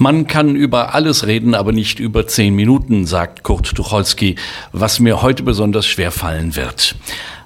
Man 0.00 0.28
kann 0.28 0.54
über 0.54 0.94
alles 0.94 1.26
reden, 1.26 1.56
aber 1.56 1.72
nicht 1.72 1.98
über 1.98 2.28
zehn 2.28 2.54
Minuten, 2.54 3.04
sagt 3.04 3.42
Kurt 3.42 3.74
Tucholsky, 3.74 4.36
was 4.70 5.00
mir 5.00 5.22
heute 5.22 5.42
besonders 5.42 5.88
schwer 5.88 6.12
fallen 6.12 6.54
wird. 6.54 6.94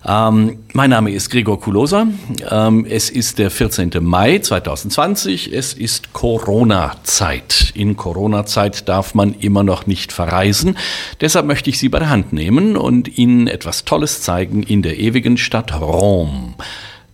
Ähm, 0.04 0.58
mein 0.74 0.90
Name 0.90 1.12
ist 1.12 1.30
Gregor 1.30 1.58
Kulosa. 1.58 2.08
Ähm, 2.50 2.84
es 2.86 3.08
ist 3.08 3.38
der 3.38 3.50
14. 3.50 3.92
Mai 4.00 4.38
2020. 4.38 5.50
Es 5.50 5.72
ist 5.72 6.12
Corona-Zeit. 6.12 7.72
In 7.74 7.96
Corona-Zeit 7.96 8.86
darf 8.86 9.14
man 9.14 9.32
immer 9.32 9.62
noch 9.62 9.86
nicht 9.86 10.12
verreisen. 10.12 10.76
Deshalb 11.22 11.46
möchte 11.46 11.70
ich 11.70 11.78
Sie 11.78 11.88
bei 11.88 12.00
der 12.00 12.10
Hand 12.10 12.34
nehmen 12.34 12.76
und 12.76 13.16
Ihnen 13.16 13.46
etwas 13.46 13.86
Tolles 13.86 14.20
zeigen 14.20 14.62
in 14.62 14.82
der 14.82 14.98
ewigen 14.98 15.38
Stadt 15.38 15.72
Rom. 15.80 16.54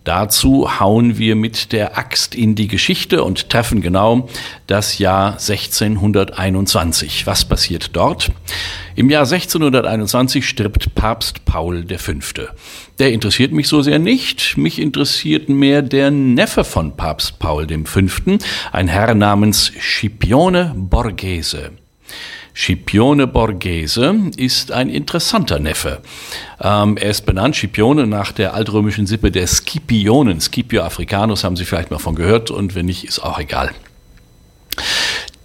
Dazu 0.03 0.79
hauen 0.79 1.17
wir 1.17 1.35
mit 1.35 1.71
der 1.73 1.97
Axt 1.97 2.33
in 2.33 2.55
die 2.55 2.67
Geschichte 2.67 3.23
und 3.23 3.49
treffen 3.49 3.81
genau 3.81 4.29
das 4.65 4.97
Jahr 4.97 5.33
1621. 5.33 7.27
Was 7.27 7.43
passiert 7.45 7.95
dort? 7.95 8.31
Im 8.95 9.09
Jahr 9.09 9.23
1621 9.23 10.47
stirbt 10.47 10.95
Papst 10.95 11.43
Paul 11.45 11.85
V. 11.97 12.13
Der 12.97 13.11
interessiert 13.11 13.51
mich 13.51 13.67
so 13.67 13.81
sehr 13.81 13.99
nicht. 13.99 14.57
Mich 14.57 14.79
interessiert 14.79 15.49
mehr 15.49 15.81
der 15.81 16.11
Neffe 16.11 16.63
von 16.63 16.95
Papst 16.95 17.37
Paul 17.39 17.67
V., 17.85 17.99
ein 18.71 18.87
Herr 18.87 19.13
namens 19.13 19.73
Scipione 19.79 20.73
Borghese. 20.75 21.71
Scipione 22.59 23.25
Borghese 23.25 24.13
ist 24.35 24.73
ein 24.73 24.89
interessanter 24.89 25.59
Neffe. 25.59 26.01
Ähm, 26.59 26.97
er 26.97 27.09
ist 27.09 27.25
benannt, 27.25 27.55
Scipione, 27.55 28.05
nach 28.05 28.33
der 28.33 28.53
altrömischen 28.53 29.07
Sippe 29.07 29.31
der 29.31 29.47
Scipionen. 29.47 30.41
Scipio 30.41 30.83
Africanus 30.83 31.45
haben 31.45 31.55
Sie 31.55 31.63
vielleicht 31.63 31.89
mal 31.89 31.99
von 31.99 32.15
gehört 32.15 32.51
und 32.51 32.75
wenn 32.75 32.87
nicht, 32.87 33.05
ist 33.05 33.19
auch 33.19 33.39
egal. 33.39 33.71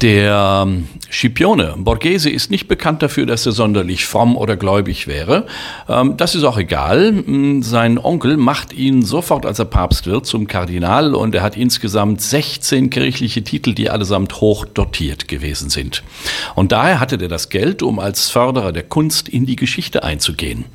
Der 0.05 0.65
ähm, 0.67 0.87
Scipione 1.11 1.77
Borghese 1.79 2.29
ist 2.29 2.51
nicht 2.51 2.69
bekannt 2.69 3.03
dafür, 3.03 3.25
dass 3.25 3.47
er 3.47 3.53
sonderlich 3.53 4.05
fromm 4.05 4.37
oder 4.37 4.55
gläubig 4.55 5.07
wäre. 5.07 5.47
Ähm, 5.89 6.19
das 6.19 6.35
ist 6.35 6.45
auch 6.45 6.59
egal. 6.59 7.13
Mm, 7.13 7.63
sein 7.63 7.97
Onkel 7.97 8.37
macht 8.37 8.75
ihn 8.75 9.01
sofort, 9.01 9.47
als 9.47 9.61
er 9.61 9.65
Papst 9.65 10.07
wird, 10.07 10.27
zum 10.27 10.47
Kardinal 10.47 11.15
und 11.15 11.35
er 11.35 11.41
hat 11.41 11.57
insgesamt 11.57 12.21
16 12.21 12.91
kirchliche 12.91 13.43
Titel, 13.45 13.73
die 13.73 13.89
allesamt 13.89 14.43
hoch 14.43 14.67
dotiert 14.67 15.27
gewesen 15.27 15.71
sind. 15.71 16.03
Und 16.55 16.73
daher 16.73 17.01
hatte 17.01 17.17
er 17.19 17.29
das 17.29 17.49
Geld, 17.49 17.83
um 17.83 17.99
als 17.99 18.29
Förderer 18.29 18.73
der 18.73 18.83
Kunst 18.83 19.31
in 19.31 19.47
die 19.47 19.57
Geschichte 19.57 20.05
einzugehen. 20.05 20.67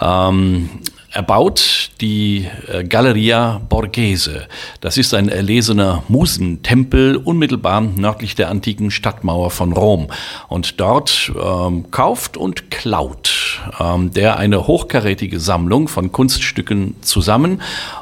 Ähm, 0.00 0.68
er 1.12 1.22
baut 1.22 1.90
die 2.00 2.46
äh, 2.68 2.84
Galleria 2.84 3.60
Borghese. 3.68 4.46
Das 4.80 4.96
ist 4.96 5.12
ein 5.12 5.28
erlesener 5.28 6.04
Musentempel 6.08 7.16
unmittelbar 7.16 7.80
nördlich 7.80 8.36
der 8.36 8.48
antiken 8.48 8.90
Stadtmauer 8.90 9.50
von 9.50 9.72
Rom. 9.72 10.06
Und 10.48 10.80
dort 10.80 11.32
ähm, 11.34 11.90
kauft 11.90 12.36
und 12.36 12.70
klaut 12.70 13.39
ähm, 13.78 14.12
der 14.12 14.38
eine 14.38 14.66
hochkarätige 14.66 15.40
Sammlung 15.40 15.88
von 15.88 16.12
Kunststücken 16.12 16.96
zusammen 17.02 17.60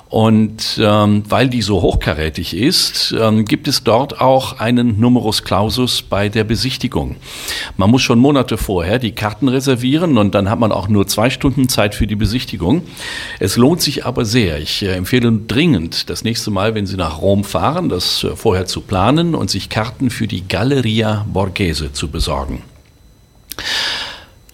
und 0.08 0.80
ähm, 0.82 1.22
weil 1.28 1.50
die 1.50 1.60
so 1.60 1.82
hochkarätig 1.82 2.56
ist, 2.56 3.14
ähm, 3.18 3.44
gibt 3.44 3.68
es 3.68 3.84
dort 3.84 4.22
auch 4.22 4.58
einen 4.58 4.98
Numerus 4.98 5.44
Clausus 5.44 6.00
bei 6.00 6.30
der 6.30 6.44
Besichtigung. 6.44 7.16
Man 7.76 7.90
muss 7.90 8.00
schon 8.00 8.18
Monate 8.18 8.56
vorher 8.56 8.98
die 8.98 9.12
Karten 9.12 9.48
reservieren 9.48 10.16
und 10.16 10.34
dann 10.34 10.48
hat 10.48 10.58
man 10.58 10.72
auch 10.72 10.88
nur 10.88 11.06
zwei 11.06 11.28
Stunden 11.28 11.68
Zeit 11.68 11.94
für 11.94 12.06
die 12.06 12.16
Besichtigung. 12.16 12.82
Es 13.38 13.56
lohnt 13.56 13.82
sich 13.82 14.06
aber 14.06 14.24
sehr. 14.24 14.58
Ich 14.58 14.82
äh, 14.82 14.94
empfehle 14.94 15.30
dringend, 15.46 16.08
das 16.08 16.24
nächste 16.24 16.50
Mal, 16.50 16.74
wenn 16.74 16.86
Sie 16.86 16.96
nach 16.96 17.20
Rom 17.20 17.44
fahren, 17.44 17.90
das 17.90 18.24
äh, 18.24 18.34
vorher 18.34 18.64
zu 18.64 18.80
planen 18.80 19.34
und 19.34 19.50
sich 19.50 19.68
Karten 19.68 20.08
für 20.08 20.26
die 20.26 20.48
Galleria 20.48 21.26
Borghese 21.30 21.92
zu 21.92 22.08
besorgen. 22.08 22.62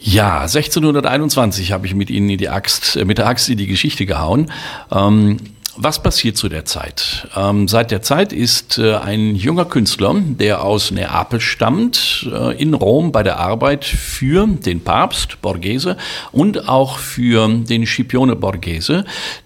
Ja, 0.06 0.40
1621 0.40 1.72
habe 1.72 1.86
ich 1.86 1.94
mit 1.94 2.10
Ihnen 2.10 2.28
in 2.28 2.36
die 2.36 2.50
Axt, 2.50 2.96
äh, 2.96 3.06
mit 3.06 3.16
der 3.16 3.26
Axt 3.26 3.48
in 3.48 3.56
die 3.56 3.66
Geschichte 3.66 4.04
gehauen. 4.04 4.52
Ähm, 4.92 5.38
was 5.76 6.02
passiert 6.02 6.36
zu 6.36 6.48
der 6.48 6.64
Zeit? 6.64 7.28
Ähm, 7.36 7.68
seit 7.68 7.90
der 7.90 8.02
Zeit 8.02 8.32
ist 8.32 8.78
äh, 8.78 8.94
ein 8.94 9.34
junger 9.34 9.64
Künstler, 9.64 10.14
der 10.16 10.62
aus 10.62 10.90
Neapel 10.90 11.40
stammt, 11.40 12.28
äh, 12.32 12.60
in 12.60 12.74
Rom 12.74 13.12
bei 13.12 13.22
der 13.22 13.38
Arbeit 13.38 13.84
für 13.84 14.46
den 14.46 14.80
Papst 14.80 15.40
Borghese 15.42 15.96
und 16.32 16.68
auch 16.68 16.98
für 16.98 17.48
den 17.48 17.86
Scipione 17.86 18.36
Borghese. 18.36 19.04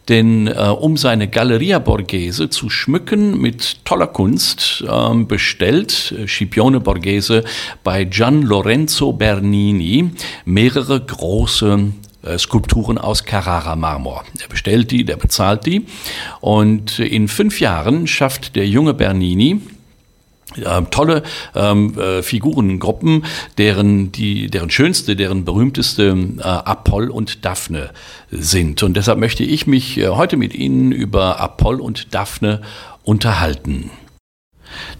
Denn 0.08 0.46
äh, 0.46 0.52
um 0.52 0.96
seine 0.96 1.28
Galleria 1.28 1.78
Borghese 1.78 2.50
zu 2.50 2.70
schmücken 2.70 3.40
mit 3.40 3.84
toller 3.84 4.06
Kunst, 4.06 4.84
ähm, 4.90 5.26
bestellt 5.26 6.14
äh, 6.18 6.26
Scipione 6.26 6.80
Borghese 6.80 7.44
bei 7.84 8.04
Gian 8.04 8.42
Lorenzo 8.42 9.12
Bernini 9.12 10.10
mehrere 10.44 11.00
große 11.00 11.92
Skulpturen 12.36 12.98
aus 12.98 13.24
Carrara-Marmor. 13.24 14.24
Er 14.40 14.48
bestellt 14.48 14.90
die, 14.90 15.04
der 15.04 15.16
bezahlt 15.16 15.66
die. 15.66 15.86
Und 16.40 16.98
in 16.98 17.28
fünf 17.28 17.60
Jahren 17.60 18.06
schafft 18.06 18.56
der 18.56 18.66
junge 18.66 18.94
Bernini, 18.94 19.60
äh, 20.56 20.82
tolle 20.90 21.22
ähm, 21.54 21.98
äh, 21.98 22.22
Figurengruppen, 22.22 23.24
deren, 23.58 24.12
die, 24.12 24.48
deren 24.48 24.70
schönste, 24.70 25.14
deren 25.14 25.44
berühmteste 25.44 26.16
äh, 26.38 26.42
Apoll 26.42 27.10
und 27.10 27.44
Daphne 27.44 27.90
sind. 28.30 28.82
Und 28.82 28.96
deshalb 28.96 29.18
möchte 29.18 29.44
ich 29.44 29.66
mich 29.66 29.98
äh, 29.98 30.08
heute 30.08 30.36
mit 30.36 30.54
Ihnen 30.54 30.92
über 30.92 31.38
Apoll 31.38 31.80
und 31.80 32.14
Daphne 32.14 32.62
unterhalten. 33.02 33.90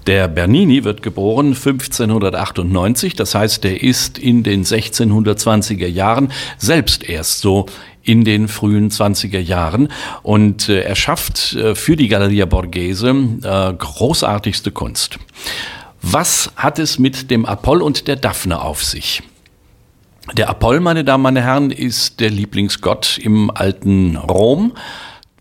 Der 0.08 0.26
Bernini 0.26 0.84
wird 0.84 1.02
geboren 1.02 1.48
1598, 1.48 3.14
das 3.14 3.34
heißt, 3.34 3.66
er 3.66 3.82
ist 3.82 4.16
in 4.16 4.42
den 4.42 4.64
1620er 4.64 5.86
Jahren 5.86 6.32
selbst 6.56 7.06
erst 7.06 7.40
so 7.40 7.66
in 8.02 8.24
den 8.24 8.48
frühen 8.48 8.90
20er 8.90 9.38
Jahren 9.38 9.88
und 10.22 10.70
äh, 10.70 10.80
er 10.80 10.94
schafft 10.96 11.52
äh, 11.52 11.74
für 11.74 11.94
die 11.94 12.08
Galleria 12.08 12.46
Borghese 12.46 13.10
äh, 13.10 13.74
großartigste 13.74 14.70
Kunst. 14.70 15.18
Was 16.00 16.52
hat 16.56 16.78
es 16.78 16.98
mit 16.98 17.30
dem 17.30 17.44
Apoll 17.44 17.82
und 17.82 18.08
der 18.08 18.16
Daphne 18.16 18.62
auf 18.62 18.82
sich? 18.82 19.22
Der 20.38 20.48
Apoll, 20.48 20.80
meine 20.80 21.04
Damen, 21.04 21.22
meine 21.22 21.42
Herren, 21.42 21.70
ist 21.70 22.20
der 22.20 22.30
Lieblingsgott 22.30 23.18
im 23.18 23.50
alten 23.50 24.16
Rom 24.16 24.72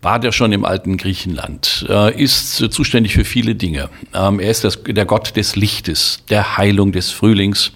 war 0.00 0.20
der 0.20 0.30
schon 0.30 0.52
im 0.52 0.64
alten 0.64 0.96
Griechenland, 0.96 1.84
äh, 1.88 2.14
ist 2.22 2.60
äh, 2.60 2.70
zuständig 2.70 3.14
für 3.14 3.24
viele 3.24 3.56
Dinge. 3.56 3.90
Ähm, 4.14 4.38
er 4.38 4.50
ist 4.50 4.62
das, 4.62 4.80
der 4.84 5.04
Gott 5.06 5.36
des 5.36 5.56
Lichtes, 5.56 6.22
der 6.30 6.56
Heilung 6.56 6.92
des 6.92 7.10
Frühlings, 7.10 7.72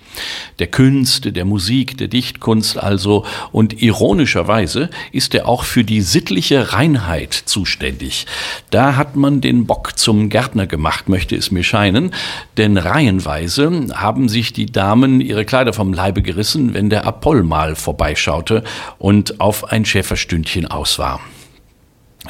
der 0.60 0.68
Künste, 0.68 1.32
der 1.32 1.44
Musik, 1.44 1.98
der 1.98 2.06
Dichtkunst 2.06 2.78
also. 2.78 3.24
Und 3.50 3.82
ironischerweise 3.82 4.88
ist 5.10 5.34
er 5.34 5.48
auch 5.48 5.64
für 5.64 5.82
die 5.82 6.00
sittliche 6.00 6.72
Reinheit 6.72 7.34
zuständig. 7.34 8.26
Da 8.70 8.94
hat 8.94 9.16
man 9.16 9.40
den 9.40 9.66
Bock 9.66 9.98
zum 9.98 10.28
Gärtner 10.28 10.68
gemacht, 10.68 11.08
möchte 11.08 11.34
es 11.34 11.50
mir 11.50 11.64
scheinen. 11.64 12.12
Denn 12.56 12.76
reihenweise 12.76 13.88
haben 13.94 14.28
sich 14.28 14.52
die 14.52 14.66
Damen 14.66 15.20
ihre 15.20 15.44
Kleider 15.44 15.72
vom 15.72 15.92
Leibe 15.92 16.22
gerissen, 16.22 16.72
wenn 16.72 16.88
der 16.88 17.04
Apoll 17.04 17.42
mal 17.42 17.74
vorbeischaute 17.74 18.62
und 18.98 19.40
auf 19.40 19.72
ein 19.72 19.84
Schäferstündchen 19.84 20.66
aus 20.66 21.00
war. 21.00 21.20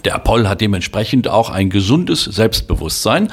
Der 0.05 0.15
Apoll 0.15 0.49
hat 0.49 0.61
dementsprechend 0.61 1.29
auch 1.29 1.51
ein 1.51 1.69
gesundes 1.69 2.25
Selbstbewusstsein 2.25 3.31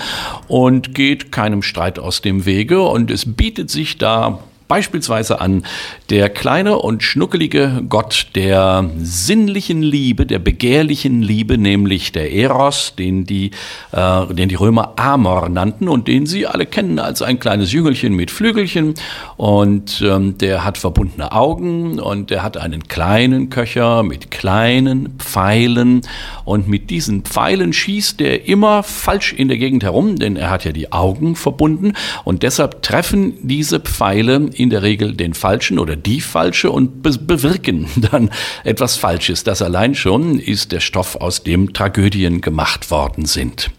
und 0.47 0.93
geht 0.93 1.31
keinem 1.31 1.61
Streit 1.61 1.99
aus 1.99 2.21
dem 2.21 2.45
Wege 2.45 2.81
und 2.81 3.11
es 3.11 3.33
bietet 3.33 3.69
sich 3.69 3.97
da 3.97 4.39
Beispielsweise 4.69 5.41
an 5.41 5.63
der 6.11 6.29
kleine 6.29 6.77
und 6.77 7.01
schnuckelige 7.01 7.83
Gott 7.89 8.27
der 8.35 8.87
sinnlichen 8.99 9.81
Liebe, 9.81 10.27
der 10.27 10.37
begehrlichen 10.37 11.23
Liebe, 11.23 11.57
nämlich 11.57 12.11
der 12.11 12.31
Eros, 12.31 12.93
den 12.95 13.25
die, 13.25 13.49
äh, 13.91 14.27
den 14.27 14.47
die 14.47 14.53
Römer 14.53 14.93
Amor 14.97 15.49
nannten 15.49 15.87
und 15.87 16.07
den 16.07 16.27
sie 16.27 16.45
alle 16.45 16.67
kennen 16.67 16.99
als 16.99 17.23
ein 17.23 17.39
kleines 17.39 17.71
Jüngelchen 17.71 18.13
mit 18.13 18.29
Flügelchen. 18.29 18.93
Und 19.37 20.03
ähm, 20.05 20.37
der 20.37 20.63
hat 20.63 20.77
verbundene 20.77 21.31
Augen 21.31 21.99
und 21.99 22.29
der 22.29 22.43
hat 22.43 22.55
einen 22.55 22.87
kleinen 22.87 23.49
Köcher 23.49 24.03
mit 24.03 24.29
kleinen 24.29 25.17
Pfeilen. 25.17 26.01
Und 26.45 26.67
mit 26.67 26.91
diesen 26.91 27.23
Pfeilen 27.23 27.73
schießt 27.73 28.21
er 28.21 28.47
immer 28.47 28.83
falsch 28.83 29.33
in 29.33 29.47
der 29.47 29.57
Gegend 29.57 29.81
herum, 29.81 30.17
denn 30.17 30.35
er 30.35 30.51
hat 30.51 30.63
ja 30.63 30.73
die 30.73 30.91
Augen 30.91 31.35
verbunden. 31.35 31.93
Und 32.23 32.43
deshalb 32.43 32.83
treffen 32.83 33.33
diese 33.41 33.79
Pfeile 33.79 34.51
in 34.59 34.69
der 34.69 34.83
Regel 34.83 35.15
den 35.15 35.33
Falschen 35.33 35.79
oder 35.79 35.95
die 35.95 36.21
Falsche 36.21 36.71
und 36.71 37.01
be 37.01 37.09
bewirken 37.19 37.87
dann 38.11 38.29
etwas 38.63 38.97
Falsches. 38.97 39.43
Das 39.43 39.61
allein 39.61 39.95
schon 39.95 40.39
ist 40.39 40.71
der 40.71 40.79
Stoff, 40.79 41.15
aus 41.15 41.43
dem 41.43 41.73
Tragödien 41.73 42.41
gemacht 42.41 42.91
worden 42.91 43.25
sind. 43.25 43.71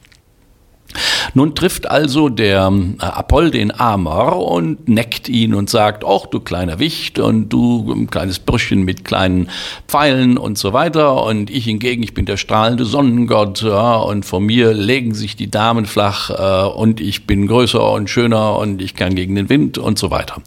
Nun 1.35 1.55
trifft 1.55 1.89
also 1.89 2.29
der 2.29 2.73
äh, 2.73 3.05
Apoll 3.05 3.51
den 3.51 3.79
Amor 3.79 4.51
und 4.51 4.89
neckt 4.89 5.29
ihn 5.29 5.55
und 5.55 5.71
sagt, 5.71 6.05
ach 6.05 6.27
du 6.27 6.41
kleiner 6.41 6.79
Wicht 6.79 7.19
und 7.19 7.49
du 7.49 7.93
ein 7.93 8.11
kleines 8.11 8.39
Brüschchen 8.39 8.83
mit 8.83 9.05
kleinen 9.05 9.49
Pfeilen 9.87 10.37
und 10.39 10.59
so 10.59 10.73
weiter 10.73 11.25
und 11.25 11.51
ich 11.51 11.65
hingegen, 11.65 12.03
ich 12.03 12.15
bin 12.15 12.27
der 12.27 12.37
strahlende 12.37 12.85
Sonnengott 12.85 13.63
ja, 13.63 13.97
und 13.97 14.25
vor 14.25 14.41
mir 14.41 14.73
legen 14.73 15.15
sich 15.15 15.37
die 15.37 15.51
Damen 15.51 15.87
flach 15.87 16.31
äh, 16.31 16.69
und 16.69 17.01
ich 17.01 17.27
bin 17.27 17.47
größer 17.47 17.93
und 17.93 18.11
schöner 18.11 18.57
und 18.59 18.83
ich 18.83 18.95
kann 18.95 19.15
gegen 19.15 19.35
den 19.35 19.49
Wind 19.49 19.79
und 19.79 19.99
so 19.99 20.11
weiter. 20.11 20.43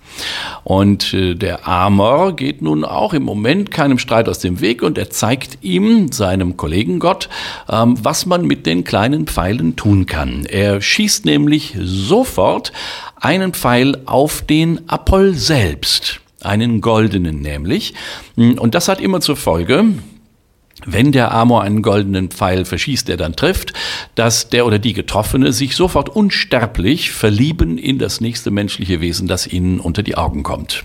Und 0.64 1.14
äh, 1.14 1.36
der 1.36 1.68
Amor 1.68 2.36
geht 2.36 2.62
nun 2.62 2.84
auch 2.84 3.14
im 3.14 3.24
Moment 3.24 3.72
keinem 3.72 4.00
Streit 4.00 4.28
aus 4.28 4.40
dem 4.40 4.62
Weg 4.62 4.82
und 4.82 4.98
er 4.98 5.10
zeigt 5.10 5.60
ihm, 5.62 6.12
seinem 6.12 6.58
Kollegen 6.58 7.00
Gott, 7.00 7.30
ähm, 7.70 7.96
was 8.02 8.26
man 8.26 8.46
mit 8.46 8.66
den 8.66 8.84
kleinen 8.84 9.28
Pfeilen 9.28 9.76
tun 9.76 10.06
kann. 10.06 10.33
Er 10.46 10.82
schießt 10.82 11.26
nämlich 11.26 11.76
sofort 11.80 12.72
einen 13.16 13.54
Pfeil 13.54 14.02
auf 14.06 14.42
den 14.42 14.88
Apoll 14.90 15.34
selbst, 15.34 16.20
einen 16.42 16.82
goldenen 16.82 17.42
nämlich. 17.42 17.94
Und 18.36 18.76
das 18.76 18.88
hat 18.88 19.00
immer 19.00 19.22
zur 19.22 19.38
Folge, 19.38 19.86
wenn 20.86 21.12
der 21.12 21.32
Amor 21.32 21.62
einen 21.62 21.82
goldenen 21.82 22.30
Pfeil 22.30 22.66
verschießt, 22.66 23.08
der 23.08 23.18
dann 23.18 23.36
trifft, 23.36 23.74
dass 24.16 24.50
der 24.50 24.66
oder 24.66 24.80
die 24.80 24.94
Getroffene 24.94 25.54
sich 25.54 25.76
sofort 25.76 26.10
unsterblich 26.10 27.12
verlieben 27.12 27.78
in 27.78 28.00
das 28.00 28.22
nächste 28.22 28.52
menschliche 28.52 29.00
Wesen, 29.02 29.28
das 29.28 29.48
ihnen 29.48 29.80
unter 29.80 30.04
die 30.04 30.16
Augen 30.16 30.44
kommt. 30.44 30.84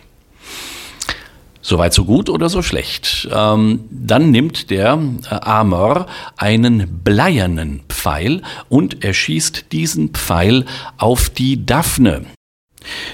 Soweit 1.60 1.92
so 1.92 2.04
gut 2.04 2.30
oder 2.30 2.48
so 2.48 2.62
schlecht. 2.62 3.28
Ähm, 3.32 3.80
dann 3.90 4.30
nimmt 4.30 4.70
der 4.70 4.98
äh, 5.30 5.34
Amor 5.34 6.06
einen 6.36 7.02
bleiernen 7.02 7.82
Pfeil 7.88 8.42
und 8.68 9.04
er 9.04 9.12
schießt 9.12 9.72
diesen 9.72 10.10
Pfeil 10.10 10.64
auf 10.98 11.30
die 11.30 11.66
Daphne. 11.66 12.24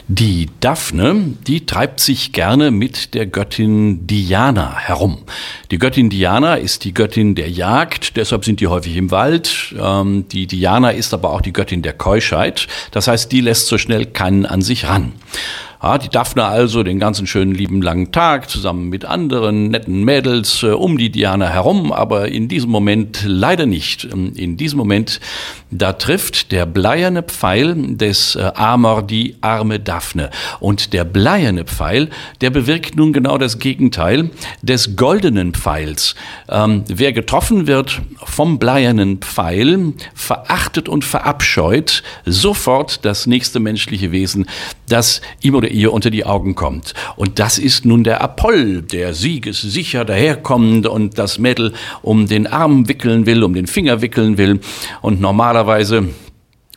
Die 0.08 0.50
Daphne, 0.61 1.35
die 1.46 1.67
treibt 1.67 2.00
sich 2.00 2.32
gerne 2.32 2.70
mit 2.70 3.14
der 3.14 3.26
Göttin 3.26 4.06
Diana 4.06 4.76
herum. 4.76 5.25
Die 5.70 5.79
Göttin 5.79 6.11
Diana 6.11 6.56
ist 6.56 6.85
die 6.85 6.93
Göttin 6.93 7.35
der 7.35 7.50
Jagd, 7.50 8.17
deshalb 8.17 8.44
sind 8.44 8.61
die 8.61 8.67
häufig 8.67 8.96
im 8.96 9.11
Wald. 9.11 9.75
Ähm, 9.79 10.26
die 10.29 10.46
Diana 10.46 10.91
ist 10.91 11.14
aber 11.14 11.31
auch 11.31 11.41
die 11.41 11.52
Göttin 11.52 11.82
der 11.82 11.94
Keuschheit, 11.94 12.69
das 12.91 13.08
heißt, 13.08 13.32
die 13.32 13.41
lässt 13.41 13.67
so 13.67 13.79
schnell 13.79 14.06
keinen 14.06 14.46
an 14.46 14.62
sich 14.62 14.87
ran. 14.87 15.12
Ja, 15.84 15.98
die 15.98 16.08
Daphne 16.08 16.46
also 16.46 16.82
den 16.82 16.98
ganzen 16.98 17.26
schönen 17.26 17.52
lieben 17.52 17.82
langen 17.82 18.10
Tag 18.10 18.48
zusammen 18.48 18.88
mit 18.88 19.04
anderen 19.04 19.69
netten 19.69 20.02
Mädels 20.02 20.62
äh, 20.62 20.69
um 20.69 20.96
die 20.96 21.10
Diana 21.10 21.46
herum, 21.46 21.92
aber 21.92 22.28
in 22.28 22.48
diesem 22.48 22.70
Moment 22.70 23.22
leider 23.26 23.66
nicht. 23.66 24.04
Ähm, 24.10 24.32
in 24.34 24.56
diesem 24.56 24.78
Moment, 24.78 25.20
da 25.70 25.92
trifft 25.92 26.52
der 26.52 26.64
bleierne 26.64 27.22
Pfeil 27.22 27.75
des 27.96 28.34
äh, 28.34 28.50
Amor 28.54 29.02
die 29.02 29.36
arme 29.42 29.78
Daphne. 29.78 30.31
Und 30.58 30.94
der 30.94 31.04
bleierne 31.04 31.66
Pfeil, 31.66 32.08
der 32.40 32.48
bewirkt 32.48 32.96
nun 32.96 33.12
genau 33.12 33.36
das 33.36 33.58
Gegenteil 33.58 34.31
des 34.62 34.96
goldenen 34.96 35.52
Pfeils. 35.52 36.14
Ähm, 36.48 36.84
wer 36.88 37.12
getroffen 37.12 37.66
wird 37.66 38.00
vom 38.25 38.58
bleiernen 38.58 39.19
Pfeil, 39.19 39.92
verachtet 40.14 40.88
und 40.88 41.04
verabscheut 41.04 42.02
sofort 42.25 43.04
das 43.04 43.26
nächste 43.26 43.60
menschliche 43.60 44.12
Wesen, 44.12 44.46
das 44.88 45.20
ihm 45.42 45.54
oder 45.54 45.73
ihr 45.74 45.92
unter 45.92 46.10
die 46.10 46.24
Augen 46.24 46.54
kommt. 46.54 46.94
Und 47.16 47.38
das 47.38 47.58
ist 47.58 47.84
nun 47.84 48.04
der 48.04 48.22
Apoll, 48.22 48.82
der 48.82 49.12
siegessicher 49.12 50.04
daherkommt 50.04 50.86
und 50.86 51.18
das 51.18 51.38
Mädel 51.38 51.74
um 52.02 52.26
den 52.26 52.46
Arm 52.46 52.88
wickeln 52.88 53.26
will, 53.26 53.42
um 53.44 53.54
den 53.54 53.66
Finger 53.66 54.00
wickeln 54.00 54.38
will. 54.38 54.60
Und 55.02 55.20
normalerweise 55.20 56.08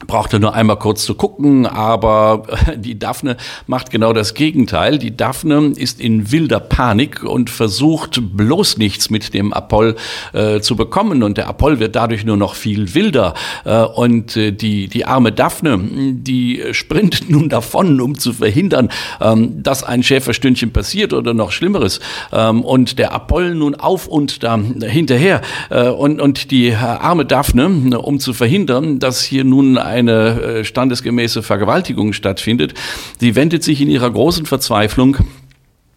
brauchte 0.05 0.39
nur 0.39 0.53
einmal 0.53 0.77
kurz 0.77 1.03
zu 1.05 1.15
gucken, 1.15 1.65
aber 1.65 2.43
die 2.75 2.99
Daphne 2.99 3.37
macht 3.65 3.89
genau 3.89 4.13
das 4.13 4.35
Gegenteil. 4.35 4.99
Die 4.99 5.15
Daphne 5.15 5.73
ist 5.75 5.99
in 5.99 6.31
wilder 6.31 6.59
Panik 6.59 7.23
und 7.23 7.49
versucht 7.49 8.21
bloß 8.35 8.77
nichts 8.77 9.09
mit 9.09 9.33
dem 9.33 9.53
Apoll 9.53 9.95
äh, 10.33 10.59
zu 10.59 10.75
bekommen. 10.75 11.23
Und 11.23 11.37
der 11.37 11.47
Apoll 11.47 11.79
wird 11.79 11.95
dadurch 11.95 12.25
nur 12.25 12.37
noch 12.37 12.53
viel 12.53 12.93
wilder. 12.93 13.33
Äh, 13.65 13.81
und 13.81 14.37
äh, 14.37 14.51
die, 14.51 14.87
die 14.87 15.05
arme 15.05 15.31
Daphne, 15.31 15.79
die 15.79 16.61
sprintet 16.71 17.29
nun 17.29 17.49
davon, 17.49 17.99
um 17.99 18.19
zu 18.19 18.33
verhindern, 18.33 18.89
ähm, 19.19 19.63
dass 19.63 19.83
ein 19.83 20.03
Schäferstündchen 20.03 20.71
passiert 20.73 21.11
oder 21.13 21.33
noch 21.33 21.51
Schlimmeres. 21.51 22.01
Ähm, 22.31 22.61
und 22.61 22.99
der 22.99 23.13
Apoll 23.13 23.55
nun 23.55 23.73
auf 23.73 24.07
und 24.07 24.43
da 24.43 24.59
hinterher. 24.59 25.41
Äh, 25.71 25.89
und, 25.89 26.21
und 26.21 26.51
die 26.51 26.75
arme 26.75 27.25
Daphne, 27.25 27.97
um 27.99 28.19
zu 28.19 28.33
verhindern, 28.33 28.99
dass 28.99 29.23
hier 29.23 29.43
nun 29.43 29.77
eine 29.87 30.41
äh, 30.41 30.63
standesgemäße 30.63 31.43
Vergewaltigung 31.43 32.13
stattfindet. 32.13 32.73
Sie 33.19 33.35
wendet 33.35 33.63
sich 33.63 33.81
in 33.81 33.89
ihrer 33.89 34.09
großen 34.09 34.45
Verzweiflung 34.45 35.17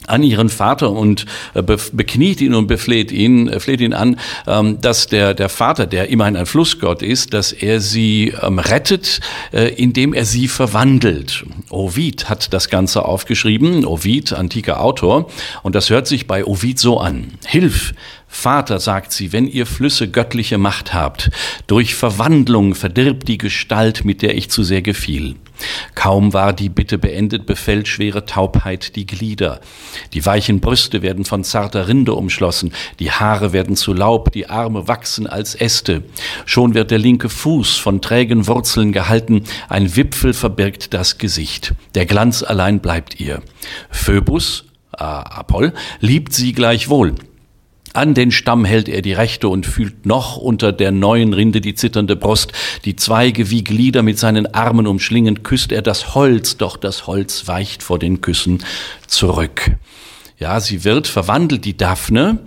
an 0.07 0.23
ihren 0.23 0.49
Vater 0.49 0.91
und 0.91 1.27
äh, 1.55 1.63
bekniet 1.63 2.41
ihn 2.41 2.55
und 2.55 2.67
befleht 2.67 3.13
ihn, 3.13 3.49
äh, 3.49 3.61
fleht 3.61 3.81
ihn 3.81 3.93
an, 3.93 4.19
ähm, 4.47 4.81
dass 4.81 5.07
der, 5.07 5.35
der 5.35 5.49
Vater, 5.49 5.87
der 5.87 6.09
immerhin 6.09 6.37
ein 6.37 6.47
Flussgott 6.47 7.03
ist, 7.03 7.33
dass 7.35 7.53
er 7.53 7.81
sie 7.81 8.35
ähm, 8.43 8.59
rettet, 8.59 9.21
indem 9.53 10.15
er 10.15 10.25
sie 10.25 10.49
verwandelt. 10.49 11.45
Ovid 11.71 12.29
hat 12.29 12.53
das 12.53 12.69
Ganze 12.69 13.05
aufgeschrieben, 13.05 13.85
Ovid, 13.85 14.33
antiker 14.33 14.81
Autor, 14.81 15.31
und 15.63 15.75
das 15.75 15.91
hört 15.91 16.07
sich 16.07 16.27
bei 16.27 16.45
Ovid 16.45 16.79
so 16.79 16.99
an. 16.99 17.33
Hilf, 17.47 17.95
Vater, 18.33 18.79
sagt 18.79 19.13
sie, 19.13 19.33
wenn 19.33 19.47
ihr 19.47 19.67
Flüsse 19.67 20.09
göttliche 20.09 20.57
Macht 20.57 20.95
habt, 20.95 21.31
durch 21.67 21.95
Verwandlung 21.95 22.75
verdirbt 22.75 23.29
die 23.29 23.37
Gestalt, 23.37 24.05
mit 24.05 24.23
der 24.23 24.37
ich 24.37 24.51
zu 24.51 24.63
sehr 24.63 24.81
gefiel. 24.81 25.35
Kaum 25.95 26.33
war 26.33 26.55
die 26.55 26.71
Bitte 26.71 26.97
beendet, 26.97 27.45
befällt 27.45 27.89
schwere 27.89 28.25
Taubheit 28.25 28.97
die 28.97 29.05
Glieder. 29.05 29.61
Die 30.15 30.25
weichen 30.25 30.61
Brüste 30.61 31.03
werden 31.03 31.27
von 31.27 31.45
zarter 31.45 31.89
Rinde 31.89 32.15
umschlossen, 32.15 32.73
die 32.99 33.11
Haare 33.11 33.53
werden 33.53 33.77
zu 33.77 33.93
Laub, 33.93 34.33
die 34.33 34.49
Arme 34.49 34.89
wachsen 34.89 35.27
als 35.27 35.55
Äste. 35.55 36.05
Schon 36.47 36.73
wird 36.73 36.93
der 36.93 36.99
linke 36.99 37.29
Fuß 37.29 37.77
von 37.77 38.01
trägen 38.01 38.47
Wurzeln 38.47 38.93
gehalten, 38.93 39.45
ein 39.69 39.97
Wipfel 39.97 40.33
verbirgt 40.33 40.95
das 40.95 41.19
Gesicht. 41.19 41.75
Der 41.95 42.07
Glanz 42.07 42.43
allein 42.43 42.81
bleibt 42.81 43.21
ihr. 43.21 43.43
Phoebus, 43.91 44.65
äh, 44.97 45.03
Apoll, 45.03 45.75
liebt 46.01 46.33
sie 46.33 46.53
gleichwohl. 46.53 47.17
An 47.93 48.15
den 48.15 48.31
Stamm 48.31 48.65
hält 48.65 48.89
er 48.89 49.03
die 49.03 49.13
rechte 49.13 49.49
und 49.49 49.67
fühlt 49.67 50.07
noch 50.07 50.37
unter 50.37 50.73
der 50.73 50.93
neuen 50.93 51.35
Rinde 51.35 51.61
die 51.61 51.75
zitternde 51.75 52.15
Brust. 52.15 52.53
Die 52.85 52.95
Zweige 52.95 53.51
wie 53.51 53.65
Glieder 53.65 54.03
mit 54.03 54.19
seinen 54.19 54.55
Armen 54.55 54.87
umschlingend 54.87 55.43
küsst 55.43 55.73
er 55.73 55.83
das 55.83 56.15
Holz, 56.15 56.57
doch 56.57 56.77
das 56.77 57.09
Holz 57.09 57.49
weicht 57.49 57.83
vor 57.83 57.99
den 57.99 58.21
Küssen 58.21 58.63
zurück. 59.09 59.73
Ja, 60.39 60.61
sie 60.61 60.85
wird 60.85 61.09
verwandelt, 61.09 61.65
die 61.65 61.77
Daphne, 61.77 62.39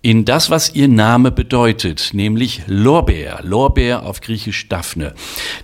in 0.00 0.24
das, 0.24 0.48
was 0.48 0.76
ihr 0.76 0.86
Name 0.86 1.32
bedeutet, 1.32 2.10
nämlich 2.12 2.62
Lorbeer, 2.68 3.40
Lorbeer 3.42 4.06
auf 4.06 4.20
Griechisch 4.20 4.68
Daphne. 4.68 5.12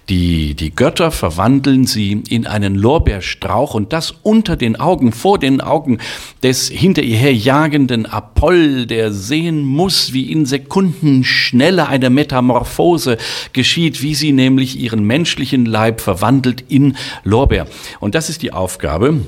Die, 0.09 0.55
die 0.55 0.75
Götter 0.75 1.13
verwandeln 1.13 1.87
sie 1.87 2.21
in 2.29 2.45
einen 2.49 2.75
Lorbeerstrauch 2.75 3.75
und 3.75 3.93
das 3.93 4.11
unter 4.11 4.57
den 4.57 4.75
Augen, 4.75 5.13
vor 5.13 5.39
den 5.39 5.61
Augen 5.61 5.99
des 6.43 6.69
hinter 6.69 7.03
ihr 7.03 7.17
her 7.17 7.33
jagenden 7.33 8.07
Apoll, 8.07 8.87
der 8.87 9.13
sehen 9.13 9.63
muss, 9.63 10.13
wie 10.13 10.33
in 10.33 10.47
Sekundenschnelle 10.47 11.87
eine 11.87 12.11
Metamorphose 12.11 13.19
geschieht, 13.53 14.03
wie 14.03 14.17
sie 14.17 14.33
nämlich 14.33 14.81
ihren 14.81 15.05
menschlichen 15.05 15.65
Leib 15.65 16.01
verwandelt 16.01 16.65
in 16.69 16.97
Lorbeer. 17.23 17.69
Und 18.01 18.17
das 18.17 18.31
ist 18.31 18.43
die 18.43 18.53
Aufgabe, 18.53 19.21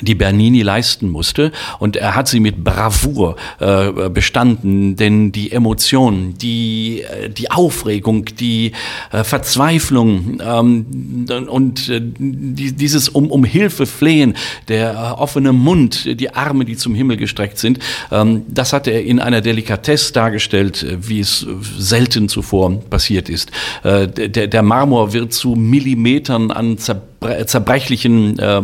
die 0.00 0.14
Bernini 0.14 0.62
leisten 0.62 1.08
musste. 1.08 1.52
Und 1.78 1.96
er 1.96 2.14
hat 2.14 2.28
sie 2.28 2.40
mit 2.40 2.64
Bravour 2.64 3.36
äh, 3.60 4.08
bestanden, 4.10 4.96
denn 4.96 5.32
die 5.32 5.52
Emotion, 5.52 6.34
die, 6.36 7.02
äh, 7.02 7.28
die 7.30 7.50
Aufregung, 7.50 8.24
die 8.24 8.72
äh, 9.12 9.24
Verzweiflung 9.24 10.40
ähm, 10.44 11.26
und 11.48 11.88
äh, 11.88 12.00
die, 12.00 12.72
dieses 12.72 13.08
um, 13.08 13.30
um 13.30 13.44
Hilfe 13.44 13.86
flehen, 13.86 14.34
der 14.68 14.92
äh, 14.92 15.20
offene 15.20 15.52
Mund, 15.52 16.20
die 16.20 16.34
Arme, 16.34 16.64
die 16.64 16.76
zum 16.76 16.94
Himmel 16.94 17.16
gestreckt 17.16 17.58
sind, 17.58 17.78
ähm, 18.10 18.42
das 18.48 18.72
hat 18.72 18.86
er 18.86 19.02
in 19.04 19.20
einer 19.20 19.40
Delikatesse 19.40 20.12
dargestellt, 20.12 20.86
wie 21.00 21.20
es 21.20 21.46
selten 21.78 22.28
zuvor 22.28 22.80
passiert 22.90 23.28
ist. 23.28 23.50
Äh, 23.82 24.08
der, 24.08 24.46
der 24.46 24.62
Marmor 24.62 25.12
wird 25.12 25.32
zu 25.32 25.54
Millimetern 25.54 26.50
an 26.50 26.78
zerbrechlichen 26.78 28.38
äh, 28.38 28.62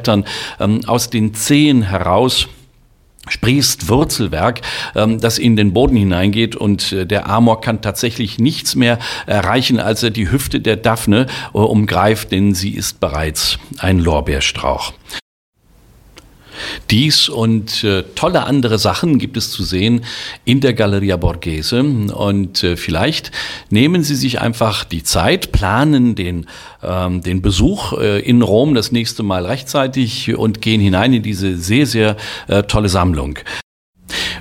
äh, 0.00 0.10
Lorbeerblättern 0.10 0.24
ähm, 0.58 0.80
aus 0.86 1.10
den 1.10 1.34
Zehen 1.34 1.82
heraus 1.82 2.48
sprießt 3.28 3.88
Wurzelwerk, 3.88 4.62
ähm, 4.96 5.20
das 5.20 5.38
in 5.38 5.54
den 5.54 5.72
Boden 5.72 5.96
hineingeht 5.96 6.56
und 6.56 6.92
äh, 6.92 7.06
der 7.06 7.28
Amor 7.28 7.60
kann 7.60 7.82
tatsächlich 7.82 8.38
nichts 8.38 8.74
mehr 8.74 8.98
erreichen, 9.26 9.78
als 9.78 10.02
er 10.02 10.10
die 10.10 10.32
Hüfte 10.32 10.60
der 10.60 10.76
Daphne 10.76 11.26
umgreift, 11.52 12.32
denn 12.32 12.54
sie 12.54 12.70
ist 12.70 12.98
bereits 12.98 13.58
ein 13.78 13.98
Lorbeerstrauch. 13.98 14.94
Dies 16.90 17.28
und 17.28 17.84
äh, 17.84 18.04
tolle 18.14 18.44
andere 18.44 18.78
Sachen 18.78 19.18
gibt 19.18 19.36
es 19.36 19.50
zu 19.50 19.62
sehen 19.62 20.04
in 20.44 20.60
der 20.60 20.72
Galleria 20.74 21.16
Borghese. 21.16 21.82
Und 21.82 22.62
äh, 22.64 22.76
vielleicht 22.76 23.30
nehmen 23.70 24.02
Sie 24.02 24.16
sich 24.16 24.40
einfach 24.40 24.84
die 24.84 25.02
Zeit, 25.02 25.52
planen 25.52 26.14
den, 26.14 26.46
ähm, 26.82 27.22
den 27.22 27.42
Besuch 27.42 27.92
äh, 27.94 28.20
in 28.20 28.42
Rom 28.42 28.74
das 28.74 28.92
nächste 28.92 29.22
Mal 29.22 29.46
rechtzeitig 29.46 30.36
und 30.36 30.60
gehen 30.60 30.80
hinein 30.80 31.12
in 31.12 31.22
diese 31.22 31.56
sehr, 31.56 31.86
sehr 31.86 32.16
äh, 32.48 32.62
tolle 32.64 32.88
Sammlung 32.88 33.38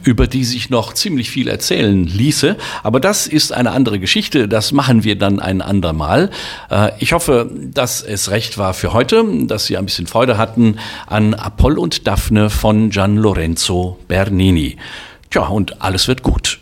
über 0.04 0.28
die 0.28 0.44
sich 0.44 0.70
noch 0.70 0.94
ziemlich 0.94 1.30
viel 1.30 1.48
erzählen 1.48 2.06
ließe. 2.06 2.58
Aber 2.84 3.00
das 3.00 3.28
ist 3.28 3.52
eine 3.52 3.72
andere 3.72 4.00
Geschichte. 4.00 4.48
Das 4.48 4.72
machen 4.72 5.04
wir 5.04 5.18
dann 5.18 5.40
ein 5.40 5.62
andermal. 5.62 6.30
Äh, 6.70 6.92
ich 7.00 7.14
hoffe, 7.14 7.50
dass 7.74 8.02
es 8.02 8.32
recht 8.32 8.58
war 8.58 8.74
für 8.74 8.94
heute, 8.94 9.24
dass 9.46 9.66
Sie 9.66 9.78
ein 9.78 9.86
bisschen 9.86 10.08
Freude 10.08 10.38
hatten 10.38 10.78
an 11.08 11.34
Apoll 11.34 11.78
und 11.78 12.08
Daphne 12.08 12.50
von 12.50 12.90
Gian 12.90 13.18
Lorenzo 13.18 14.00
Bernini. 14.08 14.78
Tja, 15.30 15.48
und 15.48 15.82
alles 15.82 16.08
wird 16.08 16.24
gut. 16.24 16.59